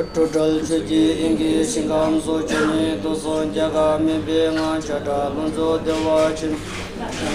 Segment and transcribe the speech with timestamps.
[0.00, 6.56] Tuttal chuji ingi shingam su chini dusun jaga mibi nga chata lunzu dewa chin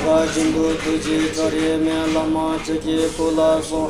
[0.02, 3.88] Nga chindu tuji chari me lama chuji kula su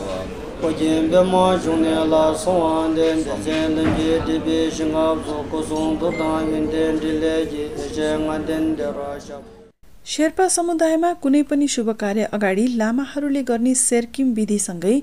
[0.61, 6.99] Kujin bima chungne la suwan den dezen dengi dibi shingam su kusung tutan yun den
[6.99, 9.64] dile ji Ishe nga den dera shab
[10.05, 14.93] Sherpa समुदायमा कुनै पनि शुभ कार्य अगाडि लामाहरूले गर्ने सेरकिम विधिसँगै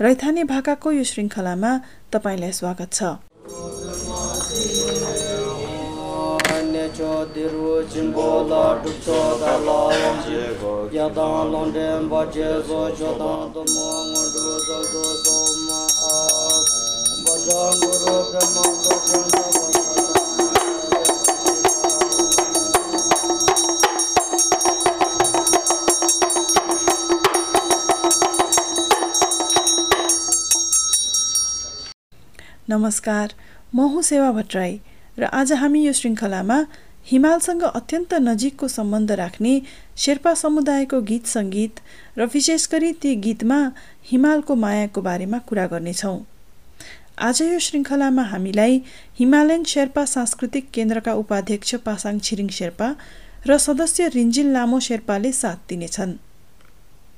[0.00, 1.70] रैथाने भाकाको यो श्रृङ्खलामा
[2.12, 3.00] तपाईँलाई स्वागत छ।
[32.70, 33.32] नमस्कार
[33.74, 34.74] म हुँ सेवा भट्टराई
[35.18, 36.58] र आज हामी यो श्रृङ्खलामा
[37.10, 39.54] हिमालसँग अत्यन्त नजिकको सम्बन्ध राख्ने
[40.02, 41.80] शेर्पा समुदायको गीत सङ्गीत
[42.18, 43.58] र विशेष गरी ती गीतमा
[44.10, 46.18] हिमालको मायाको बारेमा कुरा गर्नेछौँ।
[47.28, 48.80] आज यो श्रृङ्खलामा हामीलाई
[49.18, 52.88] हिमालयन शेर्पा सांस्कृतिक केन्द्रका उपाध्यक्ष पासाङ छिरिङ शेर्पा
[53.48, 56.14] र सदस्य रिन्जिल लामो शेर्पाले साथ दिनेछन्।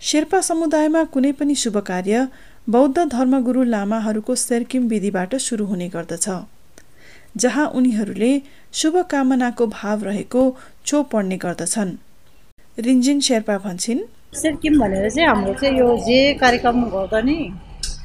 [0.08, 2.27] शेर्पा समुदायमा कुनै पनि शुभ कार्य
[2.70, 6.28] बौद्ध धर्मगुरु लामाहरूको सेर्किम विधिबाट सुरु हुने गर्दछ
[7.36, 8.30] जहाँ उनीहरूले
[8.72, 10.42] शुभकामनाको भाव रहेको
[10.86, 11.90] छो पढ्ने गर्दछन्।
[12.78, 14.00] रिन्जिन शेर्पा भन्छन्
[14.42, 17.36] सेर्किम भनेर चाहिँ हाम्रो चाहिँ यो जे कार्यक्रम गर्दा नि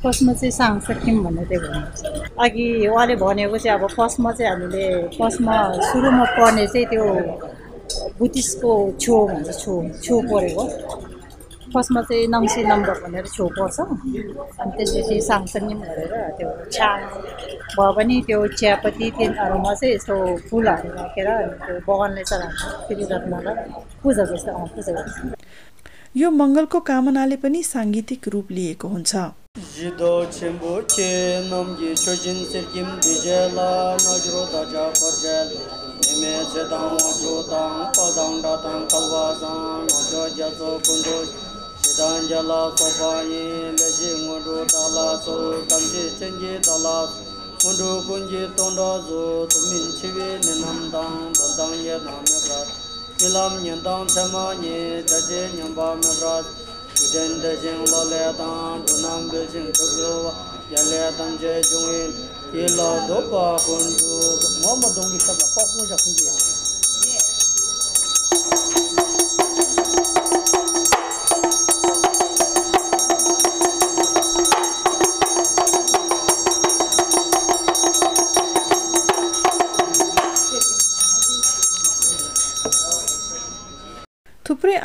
[0.04, 4.86] फर्स्टमा चाहिँ साङ सेर्किम चाहिँ भन्नु अघि उहाँले भनेको चाहिँ अब फर्स्टमा चाहिँ हामीले
[5.18, 5.58] फर्स्टमा
[5.92, 7.06] सुरुमा पढ्ने चाहिँ त्यो
[8.20, 10.64] बुद्धिस्टको छो भन्छ छो छो पढेको
[11.74, 17.00] फर्स्टमा चाहिँ नङ्सी नम्बर भनेर छो पर्छ अनि त्यसपछि साङसङ्गिम गरेर त्यो छाङ
[17.70, 20.16] भयो भने त्यो चियापत्ती तिनीहरूमा चाहिँ यस्तो
[20.48, 23.56] फुलहरू राखेर अनि त्यो बगानले चलाएको फेरि रत्नलाई
[24.04, 25.18] पूजा जस्तो पूजा गर्छ
[26.16, 29.28] यो मङ्गलको कामनाले पनि साङ्गीतिक रूप लिएको हुन्छ।
[29.58, 30.26] jido
[31.96, 32.90] chojin sirkim
[33.98, 35.50] najro daja korjel
[36.02, 36.46] nime
[38.64, 39.88] dang kalwa zang
[40.38, 40.72] jazo
[41.98, 47.10] Tanjala Sopayi Leshi Ngundu Dala Su Tamshi Chenji Dala
[47.58, 52.68] Ngundu Kunji Tongda Zu Tumin Chivi Ninam Dang Dondang Ye Nam Mebrat
[53.18, 56.46] Nilam Nyendang Chema Nyi Chachi Nyamba Mebrat
[57.02, 60.32] Yiden Deshin Lale Dang Dunam Bilshin Chukyo
[60.70, 62.14] Yale Dang Che Chungin
[62.54, 66.30] Yila Dopa Kundu Mama Dongi Kaba Pakun Chakunji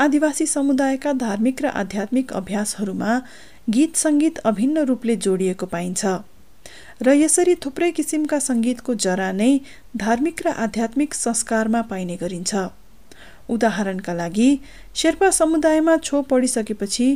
[0.03, 3.11] आदिवासी समुदायका धार्मिक र आध्यात्मिक अभ्यासहरूमा
[3.75, 6.03] गीत सङ्गीत अभिन्न रूपले जोडिएको पाइन्छ।
[7.07, 9.51] र यसरी थुप्रै किसिमका सङ्गीतको जरा नै
[9.97, 12.53] धार्मिक र आध्यात्मिक संस्कारमा पाइने गरिन्छ।
[13.49, 14.49] उदाहरणका लागि
[14.95, 17.07] शेर्पा समुदायमा छो पढिसकेपछि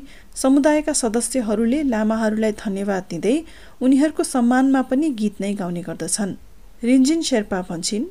[0.42, 3.36] समुदायका सदस्यहरूले लामाहरूलाई धन्यवाद दिँदै
[3.82, 6.38] उनीहरूको सम्मानमा पनि गीत नै गाउने गर्दछन्।
[6.82, 8.06] रिन्जिन शेर्पा भन्छन्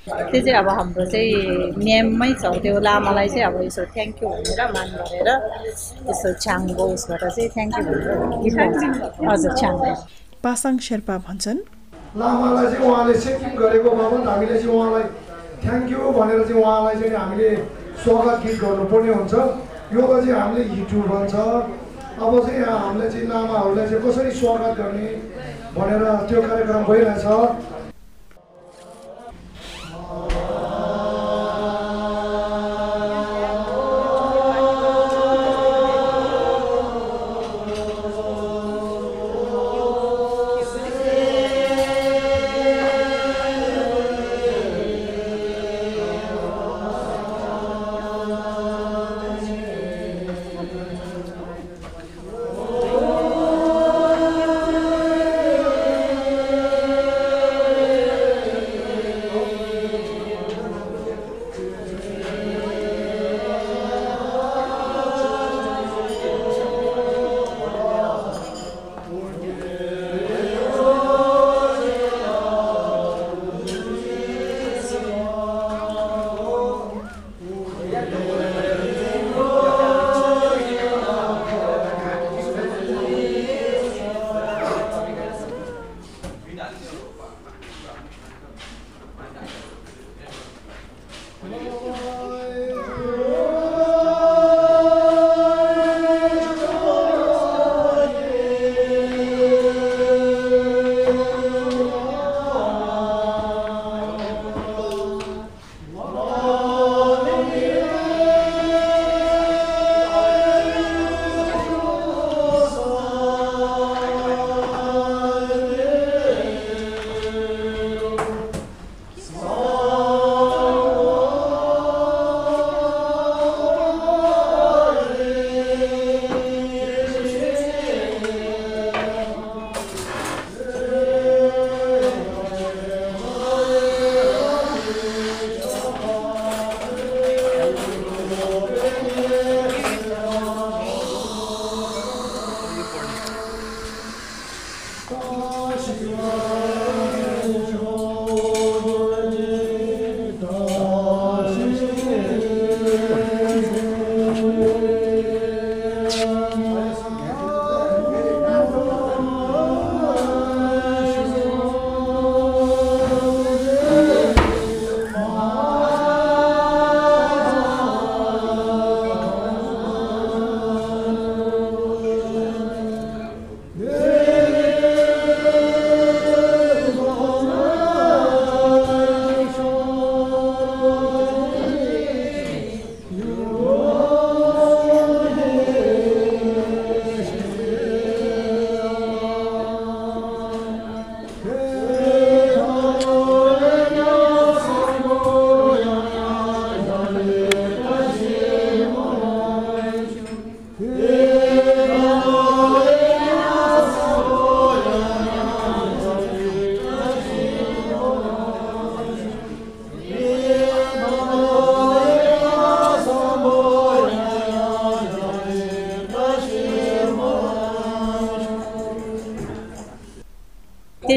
[0.00, 4.60] त्यो चाहिँ अब हाम्रो चाहिँ नियममै छ। त्यो लामालाई चाहिँ अब यसो थ्याङ्क यू भनेर
[4.76, 5.28] मान गरेर
[6.08, 8.08] यसो छ्याङको उसबाट चाहिँ थ्याङ्क यू भनेर
[9.28, 9.74] हजुर छ्याङ
[10.44, 11.60] पासाङ शेर्पा भन्छन्।
[12.16, 15.04] लामालाई चाहिँ उहाँले सेकिङ गरेको बाबत हामीले चाहिँ उहाँलाई
[15.64, 17.50] थ्याङ्क यू भनेर चाहिँ उहाँलाई चाहिँ हामीले
[18.02, 19.34] स्वागत गीत गर्नुपर्ने हुन्छ।
[19.96, 25.08] योगा चाहिँ हामीले हिटु भन्छ अब चाहिँ यहाँ हामीले चाहिँ लामाहरूलाई चाहिँ कसरी स्वागत गर्ने
[25.76, 27.26] भनेर त्यो कार्यक्रम भइरहेछ।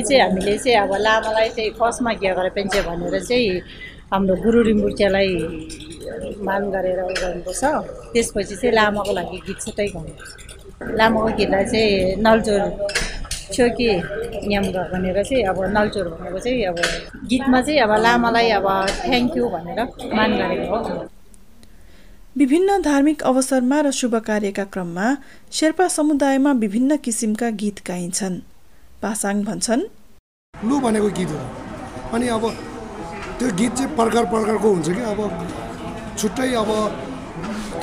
[0.07, 3.61] चाहिँ हामीले चाहिँ अब लामालाई चाहिँ फर्स्टमा के गरेर पेन्चे भनेर चाहिँ
[4.13, 5.31] हाम्रो गुरु रिम्बुर्चेलाई
[6.47, 7.63] मान गरेर उयो गर्नुपर्छ।
[8.13, 10.31] त्यसपछि चाहिँ लामाको लागि गीत छुट्टै गाउनुपर्छ
[10.99, 12.61] लामाको गीतलाई चाहिँ नलचोर
[13.53, 13.89] छोकी
[14.47, 16.77] नियम भनेर चाहिँ अब नलचोर भनेको चाहिँ अब
[17.29, 18.67] गीतमा चाहिँ अब लामालाई अब
[19.01, 19.79] थ्याङ्क यू भनेर
[20.13, 21.07] मान गरेको हो।
[22.37, 25.07] विभिन्न धार्मिक अवसरमा र शुभ कार्यका क्रममा
[25.57, 28.41] शेर्पा समुदायमा विभिन्न किसिमका गीत गाइन्छन्।
[29.03, 29.81] पासाङ भन्छन्।
[30.53, 31.39] लु भनेको गीत हो।
[32.15, 32.43] अनि अब
[33.37, 35.03] त्यो गीत चाहिँ प्रकार प्रकारको हुन्छ कि?
[35.11, 35.19] अब
[36.19, 36.69] छुट्टै अब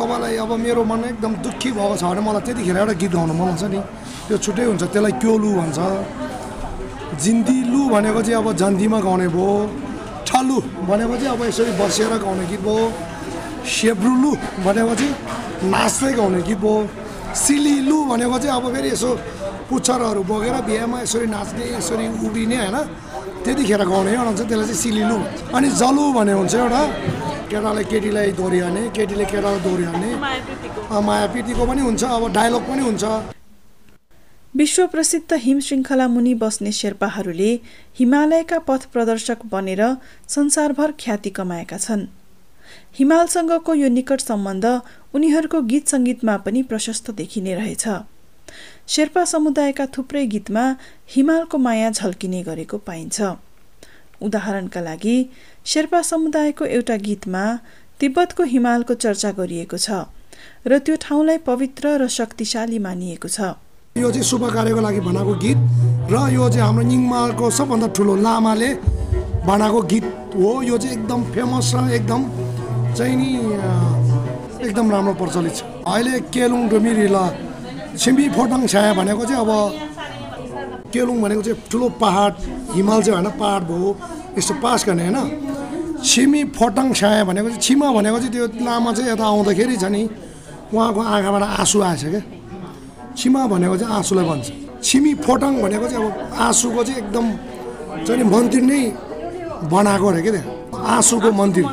[0.01, 3.47] तपाईँलाई अब मेरो मन एकदम दुःखी भएको छ भने मलाई त्यतिखेर एउटा गीत गाउनु मन
[3.53, 3.81] लाग्छ नि।
[4.27, 5.79] त्यो छुट्टै हुन्छ त्यसलाई क्यो लु भन्छ?
[7.23, 9.51] जिन्दी लु भनेको चाहिँ अब जन्तीमा गाउने भयो
[10.29, 10.57] ठलु
[10.89, 12.85] भनेको चाहिँ अब यसरी बसेर गाउने गीत भयो
[13.77, 14.31] सेब्रुलु
[14.65, 15.13] भनेको चाहिँ
[15.73, 16.77] नाच्दै गाउने गीत भयो
[17.35, 19.11] सिलिलु भनेको चाहिँ अब फेरि यसो
[19.71, 22.77] पुच्छरहरू बोकेर बिहामा यसरी नाच्ने यसरी उभिने होइन
[23.45, 25.19] त्यतिखेर गाउने एउटा हुन्छ त्यसलाई चाहिँ सिलिलु
[25.57, 26.83] अनि जलु भन्ने हुन्छ एउटा
[27.51, 30.11] केटाले केटीलाई दोहोऱ्याउने केटीले केटालाई दोहोऱ्याउने।
[30.91, 33.05] अँ, माया प्रीतिको पनि हुन्छ अब डायलग पनि हुन्छ।
[34.55, 37.51] विश्व प्रसिद्ध हिम श्रृङ्खला मुनि बस्ने शेर्पाहरूले
[37.99, 39.83] हिमालयका पथ प्रदर्शक बनेर
[40.29, 42.07] संसारभर ख्याति कमाएका छन्।
[42.99, 44.67] हिमालसँगको यो निकट सम्बन्ध
[45.15, 47.85] उनीहरूको गीत सङ्गीतमा पनि प्रशस्त देखिने रहेछ।
[48.87, 50.65] शेर्पा समुदायका थुप्रै गीतमा
[51.15, 53.19] हिमालको माया झल्किने गरेको पाइन्छ।
[54.23, 55.17] उदाहरणका लागि
[55.67, 57.45] शेर्पा समुदायको एउटा गीतमा
[58.01, 59.91] तिब्बतको हिमालको चर्चा गरिएको छ
[60.67, 63.41] र त्यो ठाउँलाई पवित्र र शक्तिशाली मानिएको छ।
[63.97, 65.59] यो चाहिँ शुभ कार्यको लागि बनाएको गीत
[66.13, 68.71] र यो चाहिँ हाम्रो निङमाको सबभन्दा ठुलो लामाले
[69.47, 70.05] बनाएको गीत
[70.37, 72.21] हो। यो चाहिँ एकदम फेमस र एकदम
[72.97, 73.31] चाहिँ नि
[74.67, 77.25] एकदम राम्रो प्रचलित छ। अहिले केलुङ डुमिरिला
[77.97, 79.51] छिम्बी फोटाङ छाया भनेको चाहिँ अब
[80.93, 82.33] केलुङ भनेको चाहिँ ठुलो पहाड
[82.75, 83.89] हिमाल चाहिँ होइन पहाड भयो
[84.39, 85.19] यस्तो पास गर्ने होइन।
[86.05, 90.03] छिमी फोटाङ छाया भनेको चाहिँ छिमा भनेको चाहिँ त्यो लामा चाहिँ यता आउँदाखेरि छ नि
[90.75, 92.23] उहाँको आँखाबाट आँसु आएछ क्या।
[93.17, 94.47] छिमा भनेको चाहिँ आँसुलाई भन्छ।
[94.83, 97.27] छिमी फोटाङ भनेको चाहिँ अब आँसुको चाहिँ एकदम
[98.07, 98.83] चाहिँ मन्दिर नै
[99.69, 101.65] बनाएको अरे क्या त्यहाँ आँसुको मन्दिर।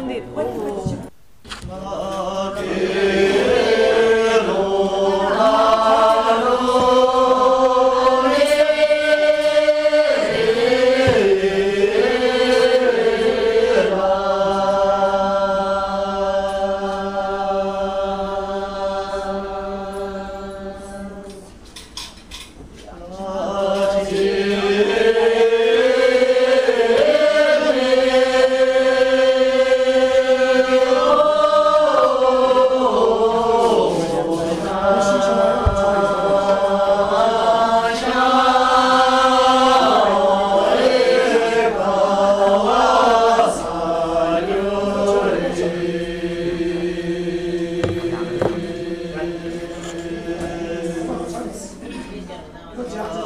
[52.77, 53.16] Good job.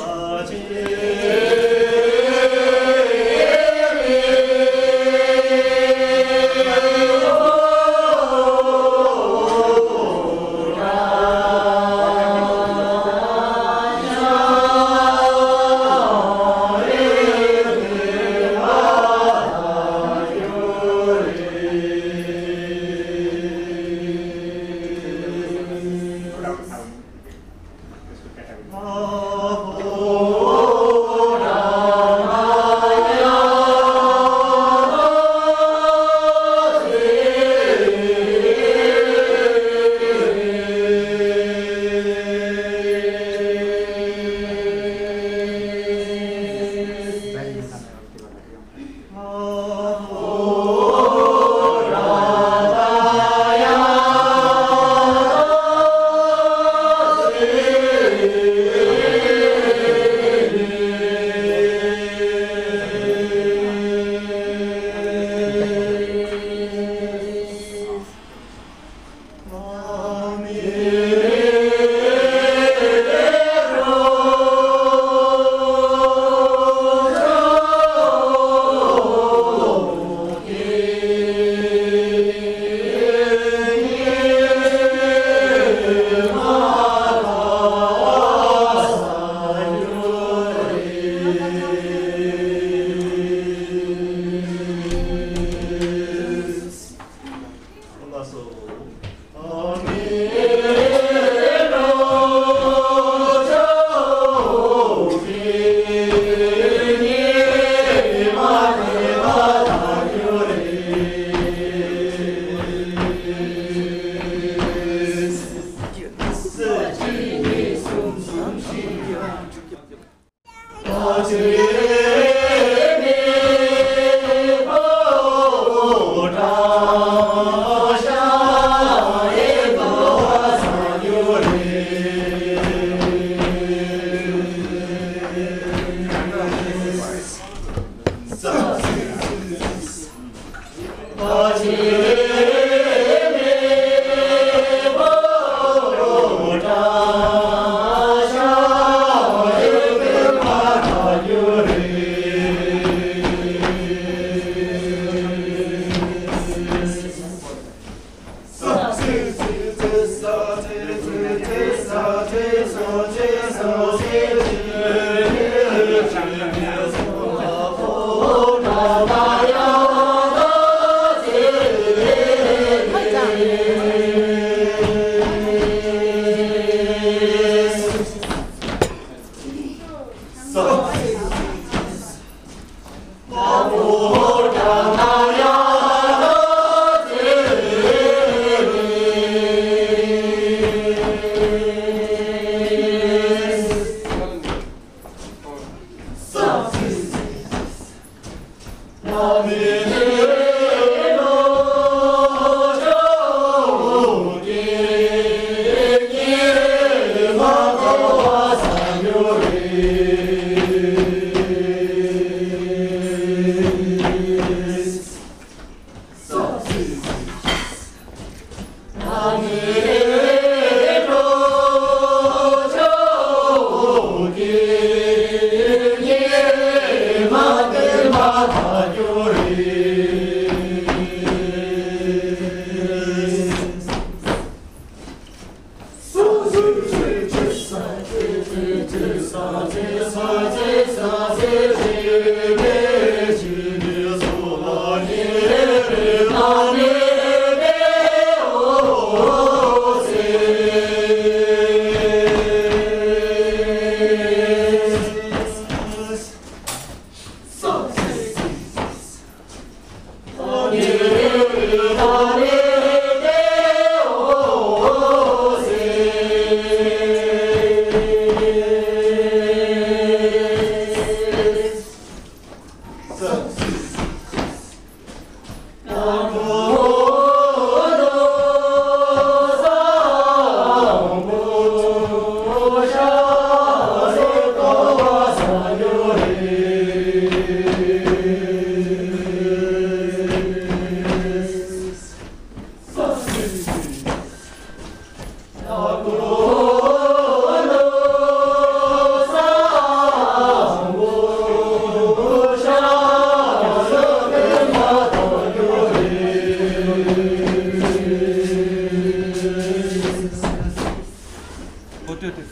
[312.12, 312.44] 不对对。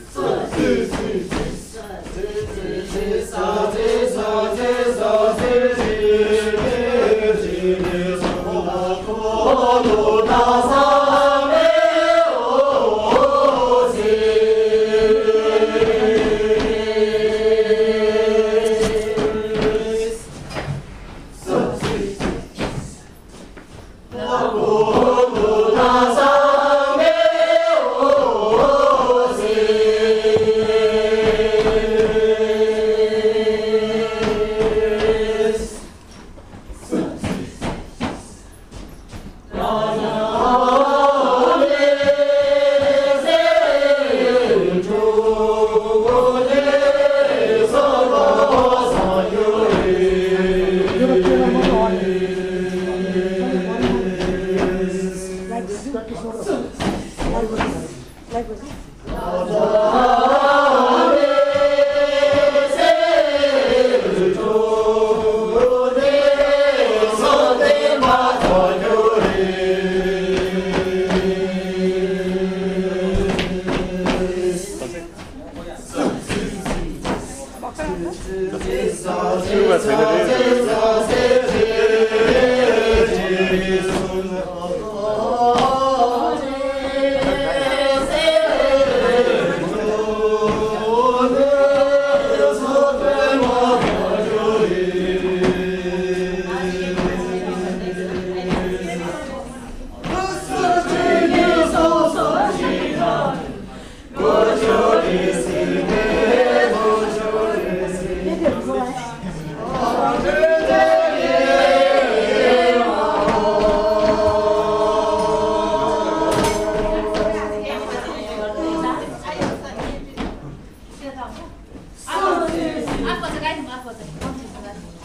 [10.26, 10.89] 大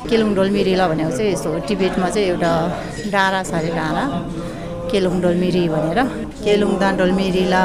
[0.10, 2.52] केलुङ डोलमिरिला भनेको चाहिँ यस्तो हो। टिबेटमा चाहिँ एउटा
[3.14, 4.04] डाँडा छ अरे डाँडा।
[4.92, 6.00] केलुङ डोलमिरी भनेर।
[6.46, 7.62] केलुङ दान डोलमिरिला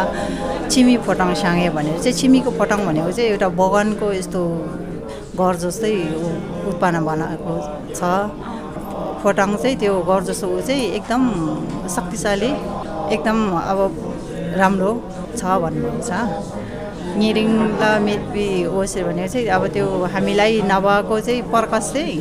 [0.73, 4.41] छिमी फोटाङ साङ्गे भनेर। चाहिँ छिमीको फोटाङ भनेको चाहिँ एउटा बगानको यस्तो
[5.41, 5.93] घर जस्तै
[6.27, 7.55] उ- उत्पन्न बनाएको
[7.99, 8.01] छ।
[9.23, 11.23] फोटाङ चाहिँ त्यो घर जस्तो ऊ चाहिँ एकदम
[11.95, 12.51] शक्तिशाली
[13.15, 13.39] एकदम
[13.73, 13.79] अब
[14.61, 14.91] राम्रो
[15.39, 16.11] छ भन्नुहुन्छ।
[17.19, 22.19] निरिङला मेदबी ओसे भनेर चाहिँ अब त्यो हामीलाई नभएको चाहिँ प्रकाश चाहिँ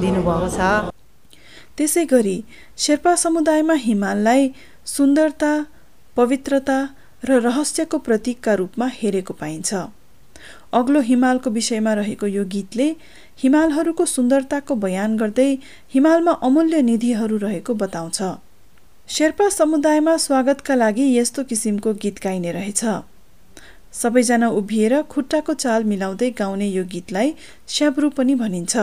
[0.00, 0.94] दिनुभएको छ।
[1.76, 2.36] त्यसै गरी
[2.76, 4.42] शेर्पा समुदायमा हिमाललाई
[4.86, 5.52] सुन्दरता
[6.16, 6.78] पवित्रता
[7.24, 9.70] र रहस्यको प्रतीकका रूपमा हेरेको पाइन्छ।
[10.72, 12.88] अग्लो हिमालको विषयमा रहेको यो गीतले
[13.42, 15.50] हिमालहरूको सुन्दरताको बयान गर्दै
[15.94, 18.18] हिमालमा अमूल्य निधिहरू रहेको बताउँछ।
[19.08, 22.84] शेर्पा समुदायमा स्वागतका लागि यस्तो किसिमको गीत गाइने रहेछ।
[23.92, 27.34] सबैजना उभिएर खुट्टाको चाल मिलाउँदै गाउने यो गीतलाई
[27.68, 28.76] स्याब्रु पनि भनिन्छ।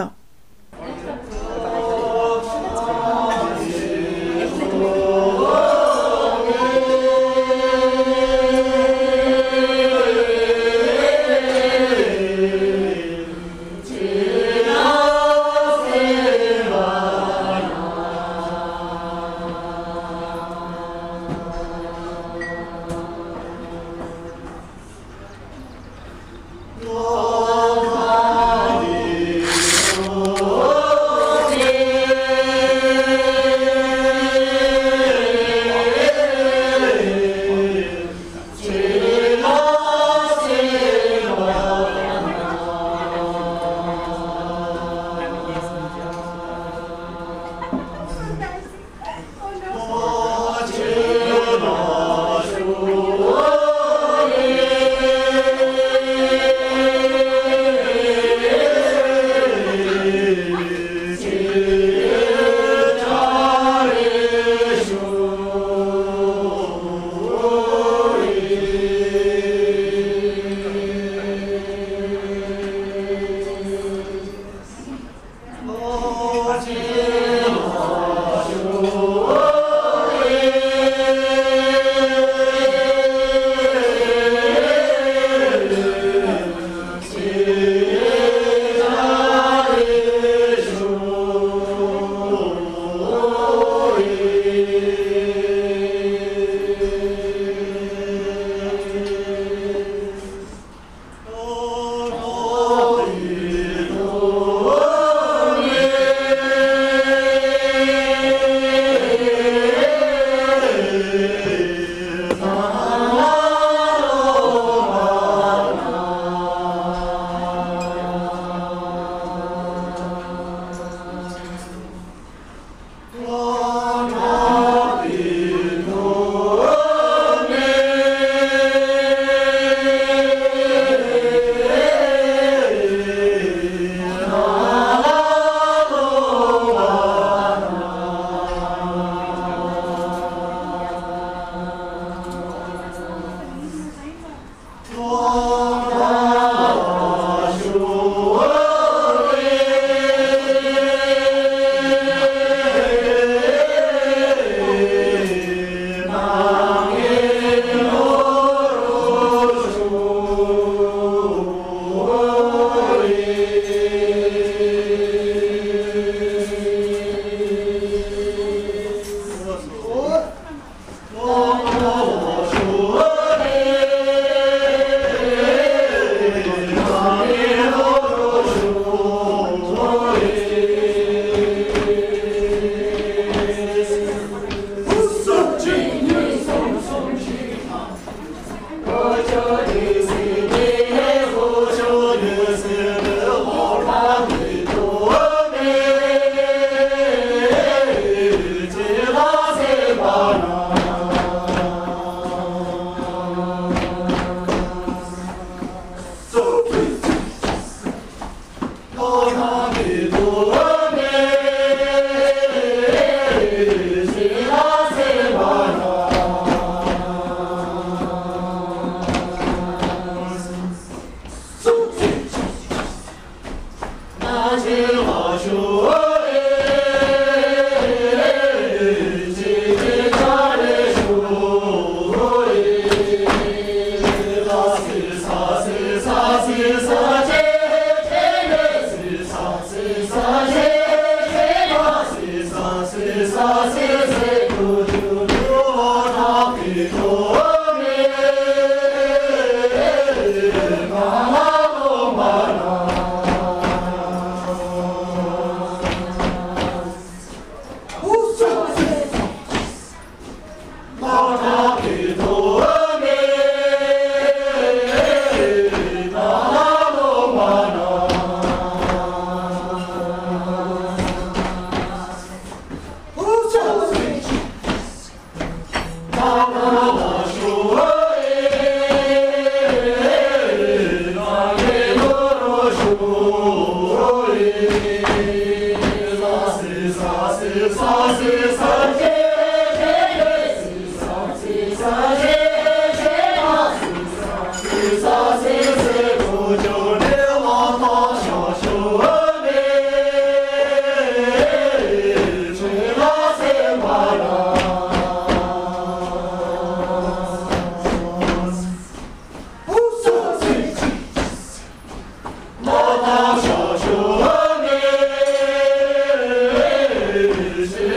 [317.73, 317.94] Amen.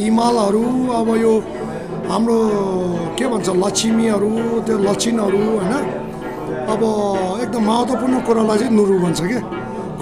[0.00, 0.62] हिमालहरू
[0.98, 1.32] अब यो
[2.10, 2.38] हाम्रो
[3.18, 4.30] के भन्छ लक्ष्मीहरू
[4.66, 5.72] त्यो लक्षिणहरू होइन?
[6.72, 6.82] अब
[7.60, 9.40] महत्त्वपूर्ण कुरालाई चाहिँ नुरु भन्छ क्या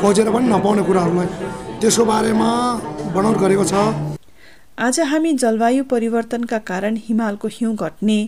[0.01, 1.29] खोजेर पनि नपाउने कुराहरूलाई
[1.81, 2.49] त्यसको बारेमा
[3.15, 3.75] बनौट गरेको छ।
[4.79, 8.19] आज हामी जलवायु परिवर्तनका कारण हिमालको हिउँ घट्ने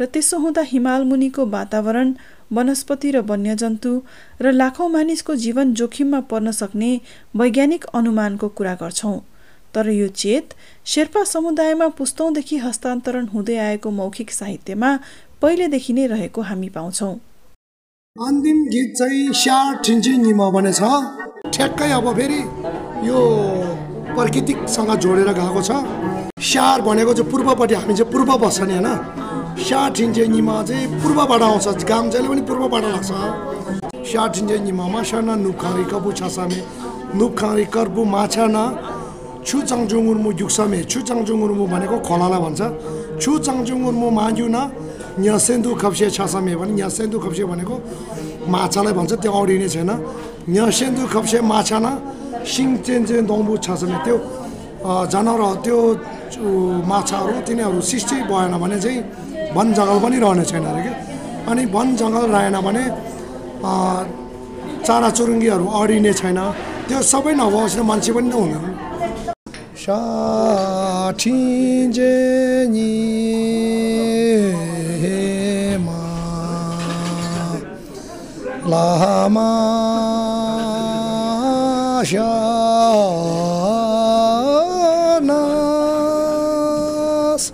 [0.00, 2.14] र त्यसो हुँदा हिमाल मुनिको वातावरण
[2.52, 3.92] वनस्पति र वन्यजन्तु
[4.42, 6.90] र लाखौँ मानिसको जीवन जोखिममा पर्न सक्ने
[7.36, 9.18] वैज्ञानिक अनुमानको कुरा गर्छौँ।
[9.74, 10.54] तर यो चेत
[10.86, 14.90] शेर्पा समुदायमा पुस्तौँदेखि हस्तान्तरण हुँदै आएको मौखिक साहित्यमा
[15.42, 17.14] पहिलेदेखि नै रहेको हामी पाउँछौँ।
[18.14, 20.86] अन्तिम गीत चाहिँ स्याट ठिन्ची निम भन्ने छ
[21.50, 22.38] ठ्याक्कै अब फेरि
[23.08, 23.18] यो
[24.14, 25.82] प्राकृतिकसँग जोडेर गएको छ।
[26.38, 28.86] स्यार भनेको चाहिँ पूर्वपट्टि हामी चाहिँ पूर्व बस्छ नि होइन?
[29.58, 33.10] स्याट ठिन्चे निमा चाहिँ पूर्वबाट आउँछ घाम जहिले पनि पूर्वबाट लाग्छ
[34.06, 36.60] स्याट ठिन्चे निमामा साना नुखारी कबु छासामे
[37.18, 38.58] नुखारी कर्बु माछा न
[39.42, 42.62] छु चाङजुङ उर्मु युक्समे छु चाङजुङ उर्मु भनेको खोलालाई भन्छ।
[43.22, 44.58] छु चाङजुङ उर्मु माग्यु न
[45.20, 47.74] यहाँ सेन्दु खप्से छासामे भने यहाँ सेन्दु खप्से भनेको
[48.50, 49.90] माछालाई भन्छ त्यो अडिने छैन
[50.48, 51.86] यहाँ सेन्दु खप्से माछा न
[52.44, 54.16] सिङ चेन चेन दम्बु छासामे त्यो
[55.06, 55.78] जनावर त्यो
[56.84, 58.98] माछाहरू तिनीहरू सृष्टि भएन भने चाहिँ
[59.54, 60.92] वन जङ्गल पनि रहने छैन अरे कि
[61.50, 62.84] अनि वन जङ्गल रहेन भने
[64.84, 66.38] चराचुरुङ्गीहरू अडिने छैन
[66.88, 68.34] त्यो सबै नभएपछि त मान्छे पनि त
[78.72, 79.50] lama
[86.54, 87.44] shanas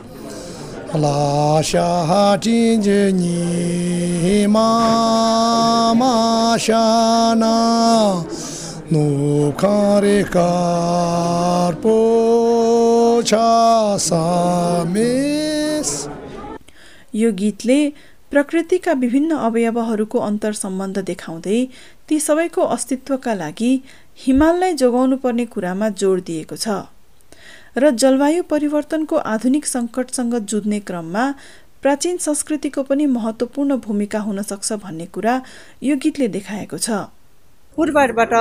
[1.04, 4.68] la sha tin je ni ma
[6.00, 6.14] ma
[6.66, 7.56] shana
[8.92, 9.04] nu
[9.62, 11.96] kare kar po
[13.32, 13.50] cha
[14.08, 14.24] sa
[14.94, 15.90] mes
[17.12, 17.80] yo gitle
[18.32, 21.58] प्रकृतिका विभिन्न अवयवहरूको अन्तर सम्बन्ध देखाउँदै
[22.08, 23.72] ती सबैको अस्तित्वका लागि
[24.24, 26.76] हिमाललाई जोगाउनु पर्ने कुरामा जोड दिएको छ
[27.76, 31.24] र जलवायु परिवर्तनको आधुनिक सङ्कटसँग जुझ्ने क्रममा
[31.82, 35.34] प्राचीन संस्कृतिको पनि महत्त्वपूर्ण भूमिका हुन सक्छ भन्ने कुरा
[35.82, 36.88] यो गीतले देखाएको छ।
[37.76, 38.34] पूर्वबाट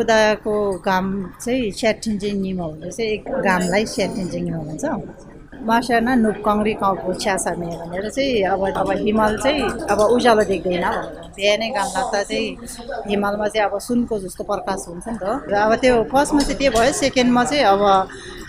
[0.00, 1.06] उदाको घाम
[1.40, 4.84] चाहिँ स्याटिन्जिङ निमो भने चाहिँ एक घामलाई स्याटिन्जिङ निमो भन्छ।
[5.66, 11.68] मासाना नुपकङ्री काउको छ्यासामे भनेर चाहिँ अब अब हिमाल चाहिँ अब उज्यालो देख्दैन भनेर बिहानै
[11.74, 12.48] घाम लाग्दा चाहिँ
[13.10, 16.70] हिमालमा चाहिँ अब सुनको जस्तो प्रकाश हुन्छ नि त र अब त्यो फर्स्टमा चाहिँ त्यो
[16.70, 17.82] भयो सेकेन्डमा चाहिँ अब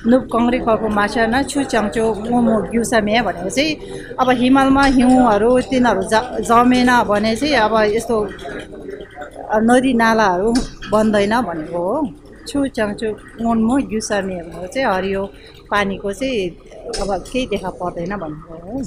[0.08, 6.16] नुपकङ्री खालको माछा न छु च्याङ्चो मोमो ग्युसामे भनेर चाहिँ अब हिमालमा हिउँहरू तिनीहरू ज
[6.48, 8.16] जमेन भने चाहिँ अब यस्तो
[9.68, 10.50] नदी नालाहरू
[10.92, 11.96] बन्दैन भनेको हो।
[12.48, 12.58] छु
[13.42, 15.24] मोमो ग्युसामे भनेर चाहिँ हरियो
[15.72, 16.50] पानीको चाहिँ
[17.02, 18.82] अब केही देखा पर्दैन भनेको हो।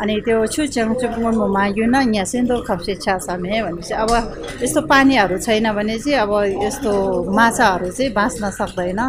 [0.00, 4.10] अनि त्यो छुच्याङ चुपमुन्मु माग्यो न यहाँ सिन्दुर खप्से छ्यासामे भनेपछि अब
[4.62, 6.32] यस्तो पानीहरू छैन भने चाहिँ अब
[6.64, 6.92] यस्तो
[7.34, 9.00] माछाहरू चाहिँ बाँच्न सक्दैन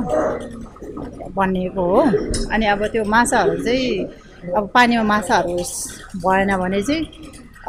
[1.36, 2.02] भनिएको हो।
[2.54, 3.88] अनि अब त्यो माछाहरू चाहिँ
[4.58, 5.56] अब पानीमा माछाहरू
[6.26, 7.04] भएन भने चाहिँ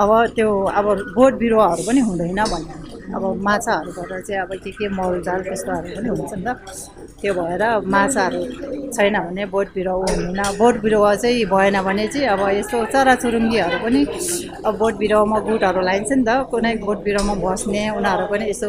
[0.01, 0.87] अब त्यो अब
[1.17, 2.75] बोट बिरुवाहरू पनि हुँदैन भन्ने।
[3.11, 6.49] अब माछाहरूबाट चाहिँ अब के के मलजाल त्यस्तोहरू पनि हुन्छ नि त।
[7.21, 7.63] त्यो भएर
[7.95, 8.41] माछाहरू
[8.95, 14.01] छैन भने बोट बिरुवा हुँदैन। बोट बिरुवा चाहिँ भएन भने चाहिँ अब यस्तो चराचुरुङ्गीहरू पनि
[14.67, 18.69] अब बोट बिरुवामा गुटहरू लगाइन्छ नि त। कुनै बोट बिरुवामा बस्ने उनीहरू पनि यसो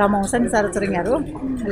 [0.00, 1.14] रमाउँछ नि चराचुरुङ्गीहरू।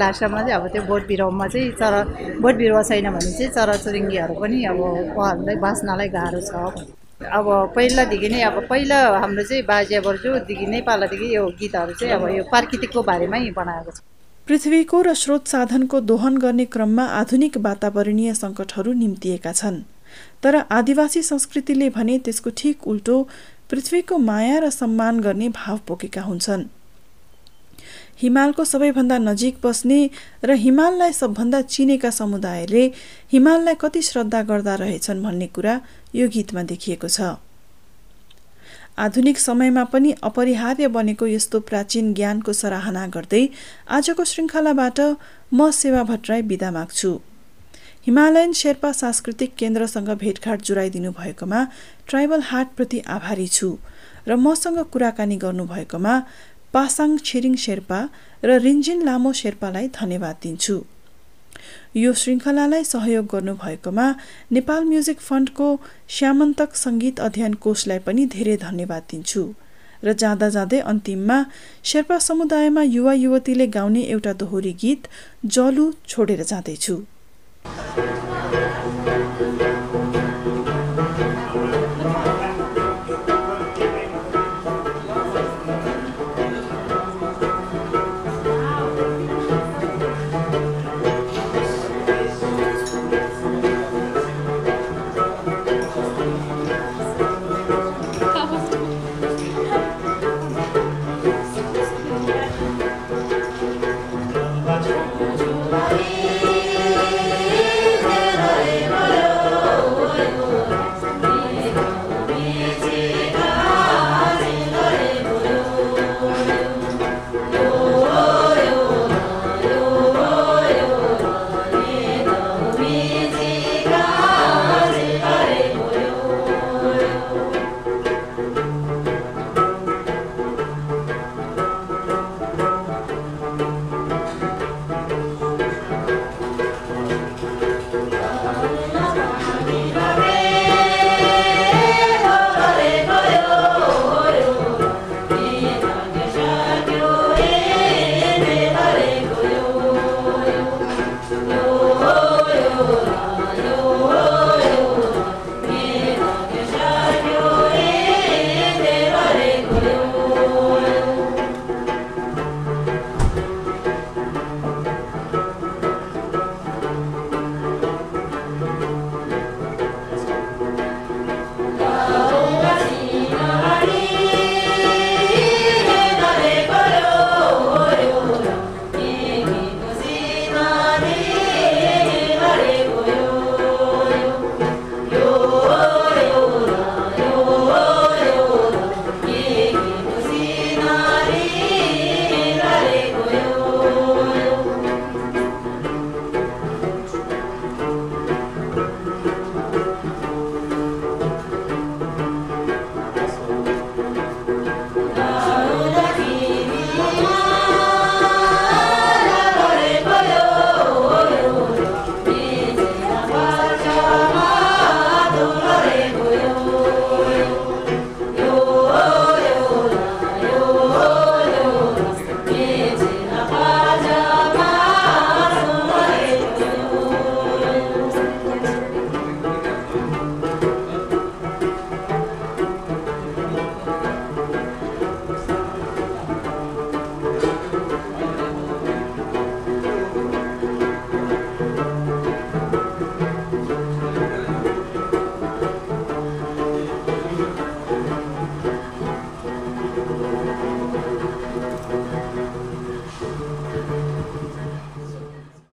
[0.00, 2.00] लास्टमा चाहिँ अब त्यो बोट बिरुवामा चाहिँ चरा
[2.44, 4.78] बोट बिरुवा छैन भने चाहिँ चराचुरुङ्गीहरू पनि अब
[5.16, 11.35] उहाँहरूलाई बाँच्नलाई गाह्रो छ। अब पहिलादेखि नै अब पहिला हाम्रो चाहिँ बाजे बर्जुदेखि नै पालादेखि
[11.37, 14.00] यो गीतहरू चाहिँ अब यो प्राकृतिकको बारेमै बनाएको छ।
[14.48, 19.85] पृथ्वीको र स्रोत साधनको दोहन गर्ने क्रममा आधुनिक वातावरणीय सङ्कटहरू निम्तिएका छन्।
[20.42, 23.16] तर आदिवासी संस्कृतिले भने त्यसको ठिक उल्टो
[23.70, 26.64] पृथ्वीको माया र सम्मान गर्ने भाव पोकेका हुन्छन्।
[28.22, 29.98] हिमालको सबैभन्दा नजिक बस्ने
[30.44, 32.85] र हिमाललाई सबभन्दा चिनेका समुदायले
[33.33, 35.80] हिमाललाई कति श्रद्धा गर्दा रहेछन् भन्ने कुरा
[36.14, 37.20] यो गीतमा देखिएको छ।
[38.98, 43.44] आधुनिक समयमा पनि अपरिहार्य बनेको यस्तो प्राचीन ज्ञानको सराहना गर्दै
[43.88, 45.00] आजको श्रृङ्खलाबाट
[45.54, 47.12] म सेवा भट्टराई बिदा माग्छु।
[48.06, 51.61] हिमालयन शेर्पा सांस्कृतिक केन्द्रसँग भेटघाट जुराइदिनु भएकोमा
[52.09, 53.68] ट्राइबल हाटप्रति आभारी छु
[54.28, 56.14] र मसँग कुराकानी गर्नुभएकोमा
[56.74, 58.00] पासाङ छिरिङ शेर्पा
[58.48, 60.76] र रिन्जिन लामो शेर्पालाई धन्यवाद दिन्छु।
[62.02, 64.06] यो श्रृङ्खलालाई सहयोग गर्नुभएकोमा
[64.56, 65.68] नेपाल म्युजिक फन्डको
[66.16, 69.42] श्यामन्तक सङ्गीत अध्ययन कोषलाई पनि धेरै धन्यवाद दिन्छु
[70.06, 71.38] र जाँदा जाँदै अन्तिममा
[71.90, 75.09] शेर्पा समुदायमा युवा युवतीले गाउने एउटा दोहोरी गीत
[75.56, 76.96] जलु छोडेर जाँदैछु।